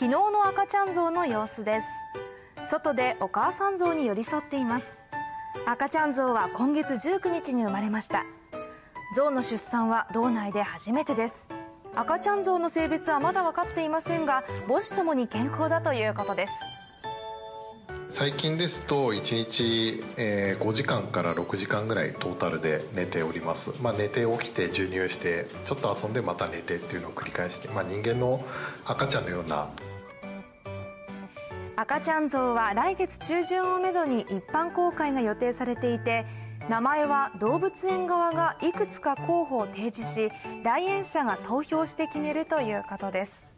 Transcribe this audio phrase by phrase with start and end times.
[0.00, 1.86] 昨日の赤ちゃんゾの様子です。
[2.70, 4.98] 外でお母さんゾに寄り添っています。
[5.66, 8.24] 赤ちゃんゾは今月19日に生まれました。
[9.14, 11.50] ゾの出産は道内で初めてです。
[11.94, 16.52] 赤ちゃんゾの性別はまだ分かっていませんが母子ともに健康だということです。
[18.20, 28.44] 最近ですと1日、え5時間から6時間ぐらいトータルで寝ております、まあ、寝て起きて授乳してちょっと遊んでまた寝てっていうのを繰り返して、まあ、人間の
[28.84, 29.70] 赤ちゃんのような。
[31.76, 36.26] 赤ちゃん像は来月中旬をめどに一般公開が予定されていて
[36.68, 40.30] 名前は動物園側がいくつか候補を提示し
[40.62, 43.50] 来園者が投票して決めるということです。